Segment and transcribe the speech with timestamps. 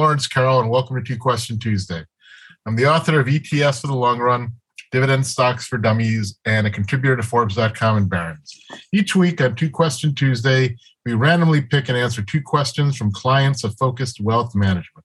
[0.00, 2.02] Lawrence Carrel, and welcome to Two Question Tuesday.
[2.64, 4.52] I'm the author of ETFs for the Long Run,
[4.92, 8.58] Dividend Stocks for Dummies, and a contributor to Forbes.com and Barron's.
[8.94, 13.62] Each week on Two Question Tuesday, we randomly pick and answer two questions from clients
[13.62, 15.04] of Focused Wealth Management.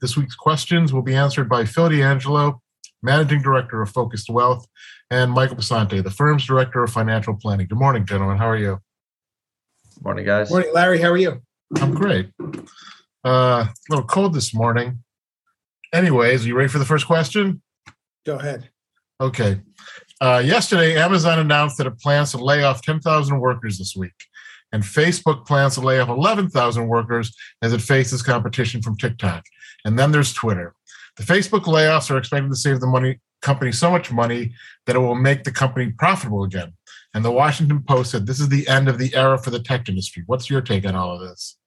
[0.00, 2.62] This week's questions will be answered by Phil D'Angelo,
[3.02, 4.66] Managing Director of Focused Wealth,
[5.10, 7.66] and Michael Basante, the firm's Director of Financial Planning.
[7.66, 8.38] Good morning, gentlemen.
[8.38, 8.80] How are you?
[10.02, 10.50] Morning, guys.
[10.50, 11.02] Morning, Larry.
[11.02, 11.42] How are you?
[11.76, 12.30] I'm great.
[13.24, 15.02] Uh, a little cold this morning.
[15.92, 17.62] Anyways, are you ready for the first question?
[18.24, 18.70] Go ahead.
[19.20, 19.60] Okay.
[20.20, 24.14] Uh, yesterday, Amazon announced that it plans to lay off 10,000 workers this week,
[24.72, 29.44] and Facebook plans to lay off 11,000 workers as it faces competition from TikTok.
[29.84, 30.74] And then there's Twitter.
[31.16, 34.54] The Facebook layoffs are expected to save the money company so much money
[34.86, 36.72] that it will make the company profitable again.
[37.12, 39.88] And the Washington Post said this is the end of the era for the tech
[39.88, 40.22] industry.
[40.26, 41.58] What's your take on all of this?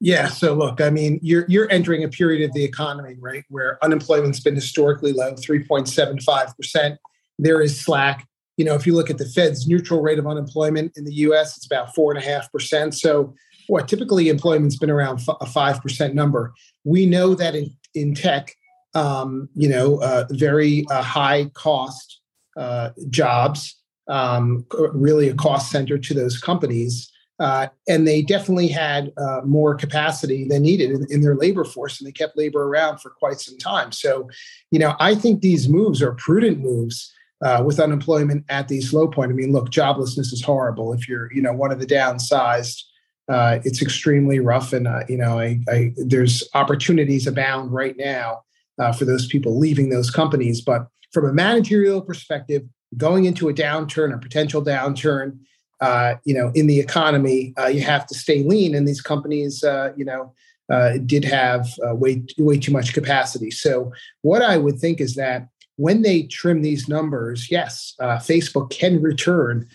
[0.00, 0.28] Yeah.
[0.28, 4.40] So look, I mean, you're you're entering a period of the economy, right, where unemployment's
[4.40, 6.96] been historically low, 3.75%.
[7.38, 8.26] There is slack.
[8.56, 11.56] You know, if you look at the Fed's neutral rate of unemployment in the US,
[11.56, 12.94] it's about four and a half percent.
[12.94, 13.34] So
[13.68, 16.52] what typically employment's been around a five percent number.
[16.84, 18.54] We know that in, in tech,
[18.94, 22.20] um, you know, uh, very uh, high cost
[22.56, 23.76] uh, jobs,
[24.08, 27.10] um, really a cost center to those companies.
[27.40, 31.98] Uh, and they definitely had uh, more capacity than needed in, in, their labor force,
[31.98, 33.90] and they kept labor around for quite some time.
[33.92, 34.28] So,
[34.70, 37.10] you know, I think these moves are prudent moves
[37.42, 39.32] uh, with unemployment at these low point.
[39.32, 40.92] I mean, look, joblessness is horrible.
[40.92, 42.82] If you're, you know, one of the downsized,
[43.30, 48.42] uh, it's extremely rough, and uh, you know, I, I, there's opportunities abound right now
[48.78, 50.60] uh, for those people leaving those companies.
[50.60, 52.64] But from a managerial perspective,
[52.96, 55.38] going into a downturn, a potential downturn
[55.80, 59.64] uh, you know, in the economy, uh, you have to stay lean, and these companies,
[59.64, 60.32] uh, you know,
[60.70, 63.50] uh, did have uh, way way too much capacity.
[63.50, 69.00] So, what I would think is that when they trim these numbers, yes, Facebook can
[69.00, 69.66] return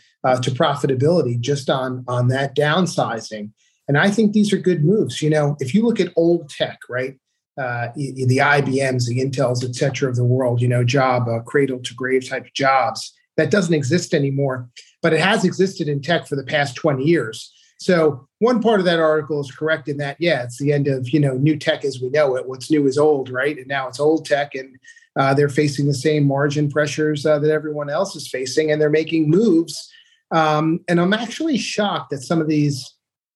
[0.41, 3.51] to profitability just on on that downsizing,
[3.88, 5.22] and I think these are good moves.
[5.22, 7.18] You know, if you look at old tech, right,
[7.57, 11.80] uh, the IBMs, the Intels, et cetera, of the world, you know, job, uh, cradle
[11.80, 14.69] to grave type jobs that doesn't exist anymore
[15.06, 17.54] but it has existed in tech for the past 20 years.
[17.78, 21.10] So one part of that article is correct in that, yeah, it's the end of
[21.10, 22.48] you know new tech as we know it.
[22.50, 23.56] What's new is old, right?
[23.56, 24.76] And now it's old tech, and
[25.16, 28.90] uh, they're facing the same margin pressures uh, that everyone else is facing, and they're
[28.90, 29.92] making moves.
[30.32, 32.92] Um, and I'm actually shocked that some of these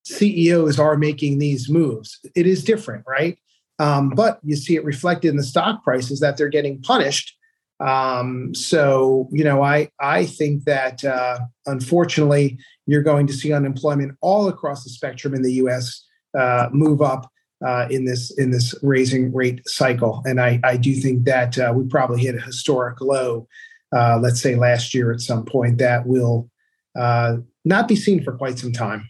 [0.06, 2.18] CEOs are making these moves.
[2.34, 3.38] It is different, right?
[3.78, 7.36] Um, but you see it reflected in the stock prices that they're getting punished
[7.80, 14.16] um, so you know, I I think that uh, unfortunately you're going to see unemployment
[14.20, 16.04] all across the spectrum in the U.S.
[16.38, 17.30] Uh, move up
[17.66, 21.72] uh, in this in this raising rate cycle, and I I do think that uh,
[21.74, 23.48] we probably hit a historic low.
[23.96, 26.48] Uh, let's say last year at some point that will
[26.96, 29.08] uh, not be seen for quite some time.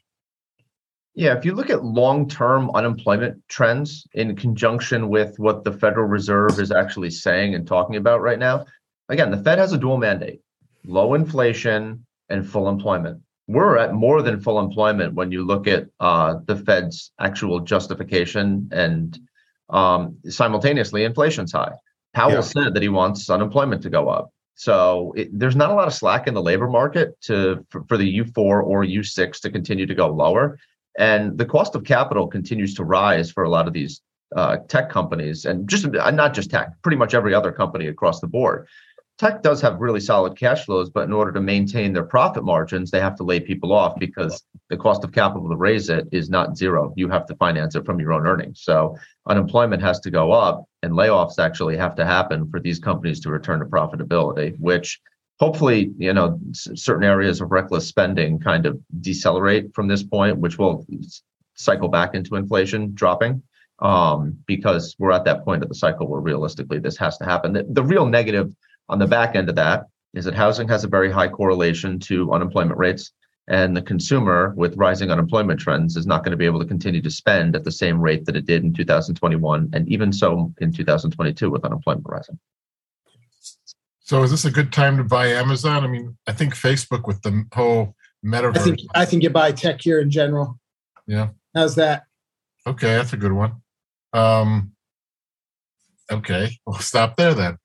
[1.15, 6.07] Yeah, if you look at long term unemployment trends in conjunction with what the Federal
[6.07, 8.67] Reserve is actually saying and talking about right now,
[9.09, 10.41] again, the Fed has a dual mandate
[10.87, 13.21] low inflation and full employment.
[13.49, 18.69] We're at more than full employment when you look at uh, the Fed's actual justification
[18.73, 19.19] and
[19.69, 21.73] um, simultaneously inflation's high.
[22.15, 22.41] Powell yeah.
[22.41, 24.33] said that he wants unemployment to go up.
[24.55, 27.97] So it, there's not a lot of slack in the labor market to for, for
[27.97, 30.59] the U4 or U6 to continue to go lower.
[30.99, 34.03] And the cost of capital continues to rise for a lot of these
[34.37, 38.21] uh, tech companies, and just uh, not just tech, pretty much every other company across
[38.21, 38.69] the board.
[39.19, 42.91] Tech does have really solid cash flows, but in order to maintain their profit margins,
[42.91, 46.31] they have to lay people off because the cost of capital to raise it is
[46.31, 46.95] not zero.
[46.97, 48.63] You have to finance it from your own earnings.
[48.63, 48.97] So
[49.27, 53.31] unemployment has to go up, and layoffs actually have to happen for these companies to
[53.31, 54.99] return to profitability, which
[55.41, 60.59] hopefully, you know, certain areas of reckless spending kind of decelerate from this point, which
[60.59, 60.87] will
[61.55, 63.43] cycle back into inflation dropping.
[63.79, 67.55] Um, because we're at that point of the cycle where realistically this has to happen.
[67.55, 68.53] The, the real negative
[68.91, 72.31] on the back end of that is that housing has a very high correlation to
[72.31, 73.13] unemployment rates.
[73.49, 77.01] And the consumer, with rising unemployment trends, is not going to be able to continue
[77.01, 80.73] to spend at the same rate that it did in 2021, and even so in
[80.73, 82.39] 2022 with unemployment rising.
[84.11, 85.85] So is this a good time to buy Amazon?
[85.85, 87.95] I mean, I think Facebook with the whole
[88.27, 88.59] metaverse.
[88.59, 90.59] I think I think you buy tech here in general.
[91.07, 91.29] Yeah.
[91.55, 92.07] How's that?
[92.67, 93.63] Okay, that's a good one.
[94.13, 94.73] Um,
[96.11, 97.57] okay, we'll stop there then.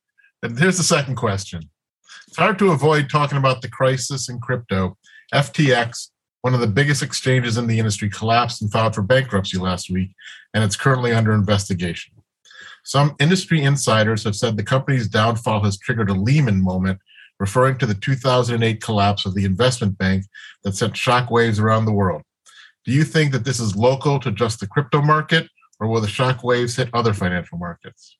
[0.43, 1.67] And here's the second question.
[2.27, 4.99] It's hard to avoid talking about the crisis in crypto.
[5.33, 9.89] FTX, one of the biggest exchanges in the industry collapsed and filed for bankruptcy last
[9.89, 10.11] week,
[10.53, 12.14] and it's currently under investigation.
[12.85, 16.99] Some industry insiders have said the company's downfall has triggered a Lehman moment,
[17.39, 20.25] referring to the 2008 collapse of the investment bank
[20.63, 22.21] that sent shockwaves around the world.
[22.85, 25.49] Do you think that this is local to just the crypto market,
[25.79, 28.17] or will the shockwaves hit other financial markets?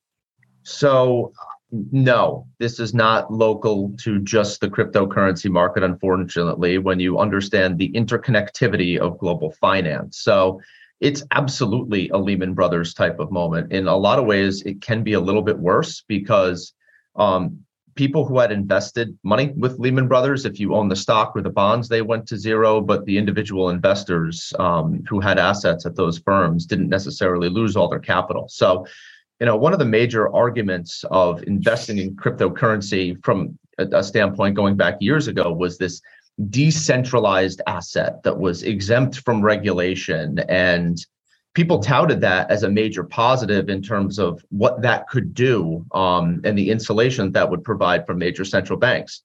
[0.64, 1.32] So,
[1.72, 7.92] no, this is not local to just the cryptocurrency market, unfortunately, when you understand the
[7.92, 10.18] interconnectivity of global finance.
[10.18, 10.60] So,
[11.00, 13.72] it's absolutely a Lehman Brothers type of moment.
[13.72, 16.74] In a lot of ways, it can be a little bit worse because
[17.16, 17.60] um,
[17.96, 21.50] people who had invested money with Lehman Brothers, if you own the stock or the
[21.50, 22.82] bonds, they went to zero.
[22.82, 27.90] But the individual investors um, who had assets at those firms didn't necessarily lose all
[27.90, 28.48] their capital.
[28.50, 28.86] So,
[29.40, 34.56] you know, one of the major arguments of investing in cryptocurrency from a, a standpoint
[34.56, 36.02] going back years ago was this
[36.50, 40.40] decentralized asset that was exempt from regulation.
[40.50, 40.98] And
[41.54, 46.42] people touted that as a major positive in terms of what that could do um,
[46.44, 49.24] and the insulation that would provide from major central banks.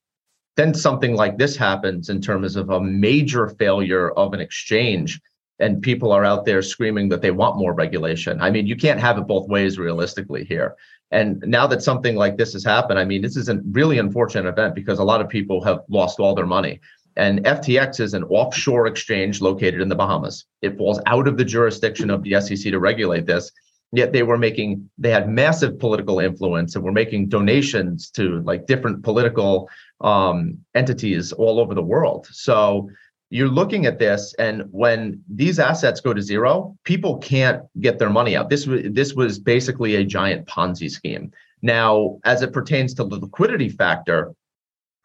[0.55, 5.19] Then something like this happens in terms of a major failure of an exchange
[5.59, 8.41] and people are out there screaming that they want more regulation.
[8.41, 10.75] I mean you can't have it both ways realistically here.
[11.11, 14.47] And now that something like this has happened i mean this is a really unfortunate
[14.47, 16.79] event because a lot of people have lost all their money
[17.15, 20.45] and FTX is an offshore exchange located in the Bahamas.
[20.61, 23.51] It falls out of the jurisdiction of the SEC to regulate this.
[23.93, 28.65] Yet they were making, they had massive political influence and were making donations to like
[28.65, 29.69] different political
[29.99, 32.27] um, entities all over the world.
[32.31, 32.89] So
[33.31, 38.09] you're looking at this, and when these assets go to zero, people can't get their
[38.09, 38.49] money out.
[38.49, 41.31] This was this was basically a giant Ponzi scheme.
[41.61, 44.33] Now, as it pertains to the liquidity factor,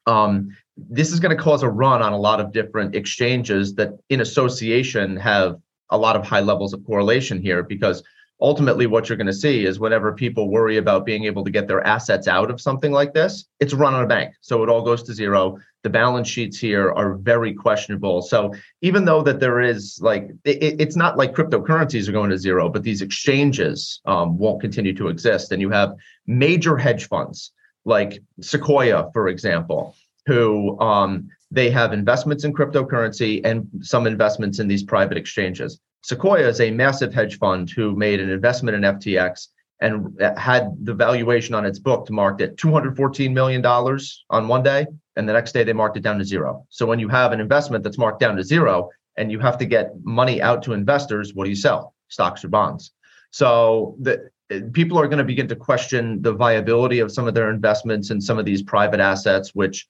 [0.06, 3.98] um, this is going to cause a run on a lot of different exchanges that
[4.08, 5.56] in association have
[5.90, 8.02] a lot of high levels of correlation here because
[8.40, 11.66] ultimately what you're going to see is whenever people worry about being able to get
[11.66, 14.34] their assets out of something like this it's run on a bank.
[14.42, 15.58] So it all goes to zero.
[15.82, 18.20] The balance sheets here are very questionable.
[18.20, 22.38] So even though that there is like it, it's not like cryptocurrencies are going to
[22.38, 25.94] zero but these exchanges um, won't continue to exist and you have
[26.26, 27.52] major hedge funds
[27.86, 29.96] like sequoia for example
[30.26, 35.80] who um, they have investments in cryptocurrency and some investments in these private exchanges.
[36.02, 39.48] Sequoia is a massive hedge fund who made an investment in FTX
[39.80, 44.86] and had the valuation on its book marked at $214 million on one day.
[45.16, 46.66] And the next day they marked it down to zero.
[46.70, 49.64] So when you have an investment that's marked down to zero and you have to
[49.64, 51.94] get money out to investors, what do you sell?
[52.08, 52.92] Stocks or bonds.
[53.30, 54.30] So the,
[54.72, 58.20] people are going to begin to question the viability of some of their investments in
[58.20, 59.88] some of these private assets, which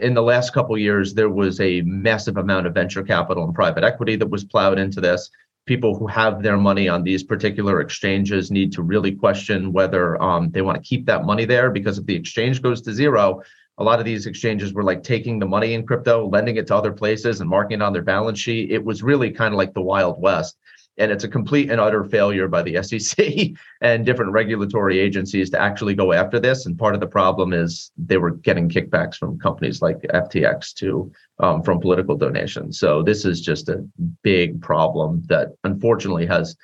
[0.00, 3.84] in the last couple years, there was a massive amount of venture capital and private
[3.84, 5.30] equity that was plowed into this.
[5.66, 10.50] People who have their money on these particular exchanges need to really question whether um,
[10.50, 13.42] they want to keep that money there because if the exchange goes to zero,
[13.78, 16.74] a lot of these exchanges were like taking the money in crypto, lending it to
[16.74, 18.70] other places, and marking it on their balance sheet.
[18.70, 20.56] It was really kind of like the Wild West
[20.98, 25.60] and it's a complete and utter failure by the SEC and different regulatory agencies to
[25.60, 26.66] actually go after this.
[26.66, 31.10] And part of the problem is they were getting kickbacks from companies like FTX to
[31.38, 32.78] um, from political donations.
[32.78, 33.86] So this is just a
[34.22, 36.56] big problem that unfortunately has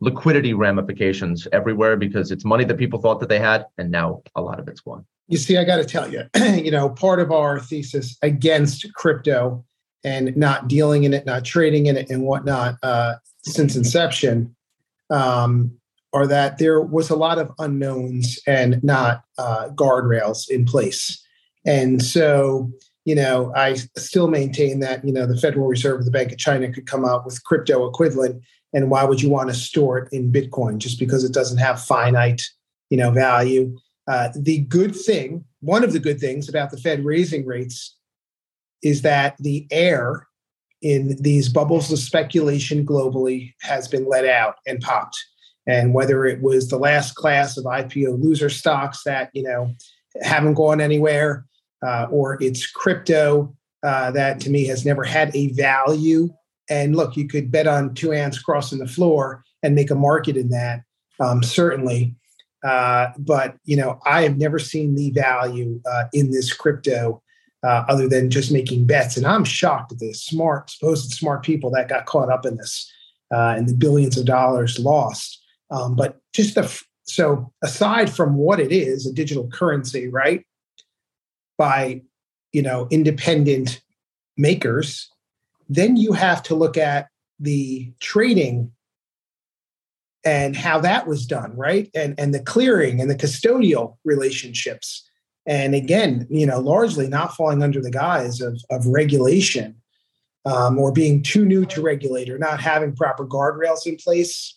[0.00, 4.42] liquidity ramifications everywhere because it's money that people thought that they had, and now a
[4.42, 5.04] lot of it's gone.
[5.26, 9.64] You see, I got to tell you, you know, part of our thesis against crypto
[10.04, 13.14] and not dealing in it, not trading in it, and whatnot uh,
[13.52, 14.54] since inception
[15.10, 15.72] um,
[16.12, 21.22] are that there was a lot of unknowns and not uh, guardrails in place.
[21.66, 22.70] And so,
[23.04, 26.38] you know, I still maintain that, you know, the Federal Reserve of the Bank of
[26.38, 28.42] China could come out with crypto equivalent.
[28.72, 31.82] And why would you want to store it in Bitcoin just because it doesn't have
[31.82, 32.42] finite,
[32.90, 33.76] you know, value?
[34.06, 37.96] Uh, the good thing, one of the good things about the Fed raising rates
[38.82, 40.27] is that the air
[40.82, 45.18] in these bubbles of speculation globally has been let out and popped.
[45.66, 49.74] And whether it was the last class of IPO loser stocks that you know
[50.22, 51.44] haven't gone anywhere,
[51.86, 56.30] uh, or it's crypto uh, that to me has never had a value.
[56.70, 60.36] And look, you could bet on two ants crossing the floor and make a market
[60.36, 60.82] in that,
[61.20, 62.14] um, certainly.
[62.64, 67.22] Uh, but you know, I have never seen the value uh, in this crypto
[67.64, 69.16] uh, other than just making bets.
[69.16, 72.90] And I'm shocked at the smart, supposed smart people that got caught up in this
[73.32, 75.42] uh, and the billions of dollars lost.
[75.70, 80.44] Um, but just the so aside from what it is, a digital currency, right?
[81.56, 82.02] By
[82.52, 83.80] you know independent
[84.36, 85.10] makers,
[85.68, 87.08] then you have to look at
[87.40, 88.72] the trading
[90.24, 91.90] and how that was done, right?
[91.94, 95.07] And and the clearing and the custodial relationships.
[95.48, 99.74] And again, you know, largely not falling under the guise of, of regulation
[100.44, 104.54] um, or being too new to regulate or not having proper guardrails in place.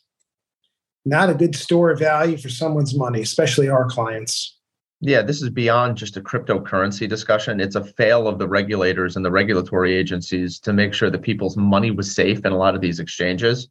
[1.05, 4.57] Not a good store of value for someone's money, especially our clients.
[4.99, 7.59] Yeah, this is beyond just a cryptocurrency discussion.
[7.59, 11.57] It's a fail of the regulators and the regulatory agencies to make sure that people's
[11.57, 13.67] money was safe in a lot of these exchanges.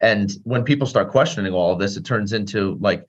[0.00, 3.04] And when people start questioning all of this, it turns into like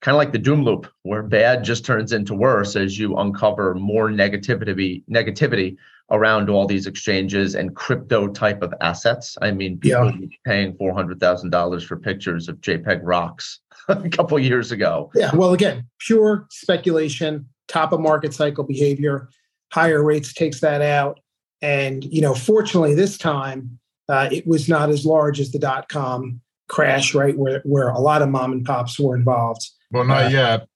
[0.00, 3.74] kind of like the doom loop where bad just turns into worse as you uncover
[3.74, 5.76] more negativity negativity
[6.10, 9.38] around all these exchanges and crypto type of assets.
[9.40, 10.26] I mean, people yeah.
[10.44, 15.10] paying four hundred thousand dollars for pictures of JPEG rocks a couple years ago.
[15.14, 19.28] Yeah, well, again, pure speculation, top of market cycle behavior.
[19.72, 21.20] Higher rates takes that out,
[21.62, 23.78] and you know, fortunately, this time
[24.08, 28.00] uh, it was not as large as the dot com crash, right, where where a
[28.00, 29.70] lot of mom and pops were involved.
[29.90, 30.68] Well, not uh, yet.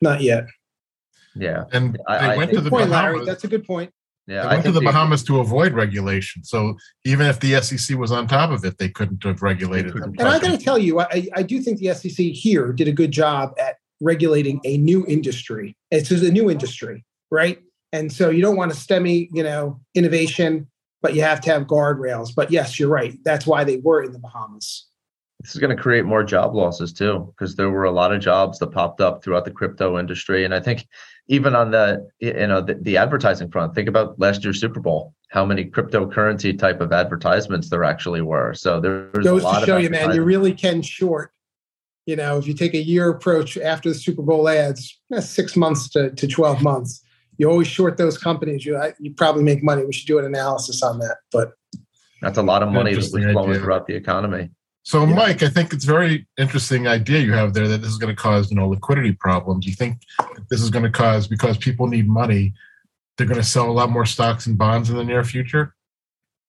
[0.00, 0.46] Not yet.
[1.34, 3.14] Yeah, and they I, went I to the point, Bahamas.
[3.14, 3.24] Larry.
[3.26, 3.92] That's a good point.
[4.26, 6.44] Yeah, they went to the Bahamas to avoid regulation.
[6.44, 10.14] So even if the SEC was on top of it, they couldn't have regulated them.
[10.18, 12.92] And I got to tell you, I, I do think the SEC here did a
[12.92, 15.76] good job at regulating a new industry.
[15.90, 17.58] It's just a new industry, right?
[17.92, 20.68] And so you don't want to STEMI, you know, innovation,
[21.00, 22.34] but you have to have guardrails.
[22.34, 23.18] But yes, you're right.
[23.24, 24.87] That's why they were in the Bahamas.
[25.40, 28.20] This is going to create more job losses too, because there were a lot of
[28.20, 30.44] jobs that popped up throughout the crypto industry.
[30.44, 30.86] And I think
[31.28, 35.14] even on the you know the, the advertising front think about last year's super bowl
[35.30, 38.54] how many cryptocurrency type of advertisements there actually were.
[38.54, 41.32] So there's goes a lot to show you man you really can short
[42.06, 45.54] you know if you take a year approach after the super bowl ads that's six
[45.56, 47.04] months to, to 12 months.
[47.36, 48.66] You always short those companies.
[48.66, 49.84] You you probably make money.
[49.84, 51.52] We should do an analysis on that but
[52.20, 54.50] that's a lot of money that was flowing throughout the economy
[54.88, 55.14] so, yeah.
[55.14, 58.16] Mike, I think it's a very interesting idea you have there that this is going
[58.16, 59.66] to cause, you know, liquidity problems.
[59.66, 60.00] You think
[60.48, 62.54] this is going to cause because people need money,
[63.18, 65.74] they're going to sell a lot more stocks and bonds in the near future?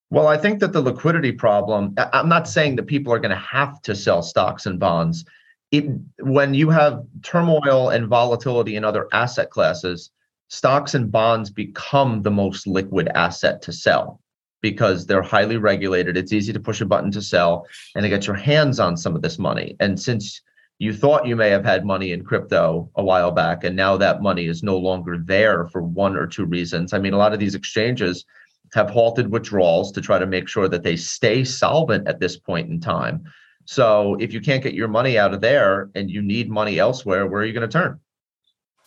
[0.08, 3.36] Well, I think that the liquidity problem, I'm not saying that people are going to
[3.36, 5.26] have to sell stocks and bonds.
[5.70, 5.84] It,
[6.20, 10.12] when you have turmoil and volatility in other asset classes,
[10.48, 14.18] stocks and bonds become the most liquid asset to sell
[14.60, 16.16] because they're highly regulated.
[16.16, 19.14] It's easy to push a button to sell and to get your hands on some
[19.14, 19.76] of this money.
[19.80, 20.42] And since
[20.80, 24.22] you thought you may have had money in crypto a while back, and now that
[24.22, 26.94] money is no longer there for one or two reasons.
[26.94, 28.24] I mean, a lot of these exchanges
[28.72, 32.70] have halted withdrawals to try to make sure that they stay solvent at this point
[32.70, 33.22] in time.
[33.66, 37.26] So if you can't get your money out of there and you need money elsewhere,
[37.26, 38.00] where are you going to turn?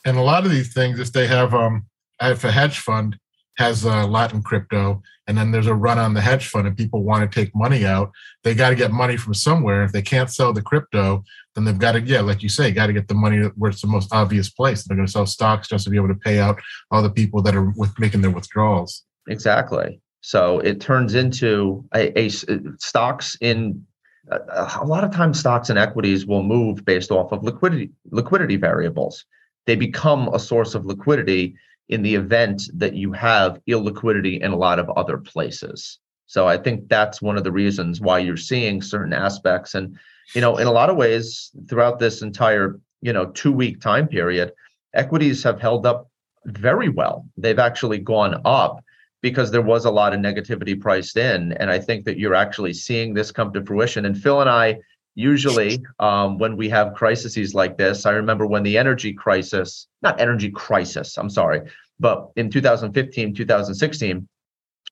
[0.03, 1.85] And a lot of these things, if they have um,
[2.19, 3.19] if a hedge fund
[3.57, 6.75] has a lot in crypto and then there's a run on the hedge fund and
[6.75, 8.11] people want to take money out
[8.43, 9.83] they got to get money from somewhere.
[9.83, 11.23] If they can't sell the crypto
[11.55, 13.81] then they've got to yeah like you say got to get the money where it's
[13.81, 14.83] the most obvious place.
[14.83, 16.59] They're going to sell stocks just to be able to pay out
[16.91, 19.03] all the people that are with making their withdrawals.
[19.27, 20.01] Exactly.
[20.21, 23.85] So it turns into a, a uh, stocks in
[24.31, 27.91] uh, uh, a lot of times stocks and equities will move based off of liquidity
[28.11, 29.25] liquidity variables.
[29.65, 31.55] They become a source of liquidity
[31.89, 35.99] in the event that you have illiquidity in a lot of other places.
[36.25, 39.75] So I think that's one of the reasons why you're seeing certain aspects.
[39.75, 39.97] And,
[40.33, 44.07] you know, in a lot of ways, throughout this entire, you know, two week time
[44.07, 44.53] period,
[44.93, 46.09] equities have held up
[46.45, 47.27] very well.
[47.37, 48.83] They've actually gone up
[49.21, 51.53] because there was a lot of negativity priced in.
[51.53, 54.05] And I think that you're actually seeing this come to fruition.
[54.05, 54.79] And Phil and I,
[55.15, 60.19] usually um, when we have crises like this, I remember when the energy crisis, not
[60.19, 61.61] energy crisis, I'm sorry,
[61.99, 64.27] but in 2015, 2016,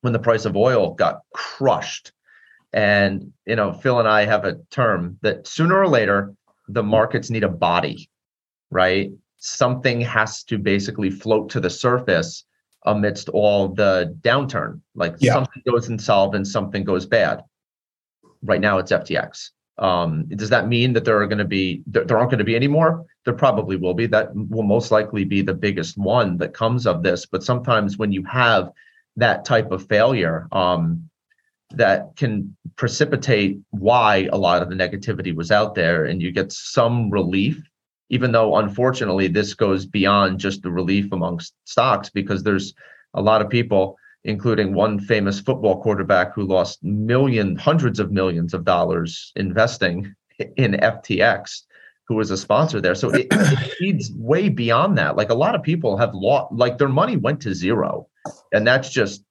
[0.02, 2.12] when the price of oil got crushed,
[2.74, 6.34] and you know, Phil and I have a term that sooner or later
[6.68, 8.10] the markets need a body,
[8.70, 9.12] right?
[9.38, 12.46] Something has to basically float to the surface
[12.86, 14.82] amidst all the downturn.
[14.96, 15.34] Like yeah.
[15.34, 17.44] something goes insolvent, something goes bad.
[18.44, 19.50] Right now, it's FTX.
[19.82, 22.46] Um, does that mean that there are going to be there, there aren't going to
[22.46, 23.04] be any more?
[23.26, 24.06] There probably will be.
[24.06, 27.26] That will most likely be the biggest one that comes of this.
[27.26, 28.72] But sometimes when you have
[29.18, 31.10] that type of failure, um,
[31.72, 36.52] that can precipitate why a lot of the negativity was out there, and you get
[36.52, 37.62] some relief.
[38.10, 42.74] Even though unfortunately this goes beyond just the relief amongst stocks, because there's
[43.14, 48.54] a lot of people including one famous football quarterback who lost million, hundreds of millions
[48.54, 50.14] of dollars investing
[50.58, 51.62] in FTX,
[52.08, 52.96] who was a sponsor there.
[52.96, 55.16] So it, it way beyond that.
[55.16, 58.08] Like a lot of people have lost, like their money went to zero,
[58.52, 59.24] and that's just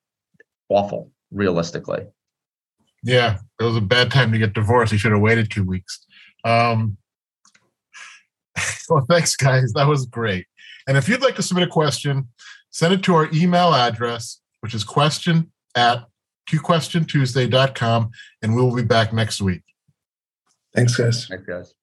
[0.69, 2.07] awful, realistically.
[3.03, 4.93] Yeah, it was a bad time to get divorced.
[4.93, 6.05] He should have waited two weeks.
[6.45, 6.97] Um,
[8.89, 9.73] well, thanks, guys.
[9.75, 10.47] That was great.
[10.87, 12.29] And if you'd like to submit a question,
[12.71, 16.05] send it to our email address, which is question at
[16.51, 18.11] 2questiontuesday.com.
[18.43, 19.63] And we will be back next week.
[20.75, 21.27] Thanks, guys.
[21.27, 21.75] Thanks, guys.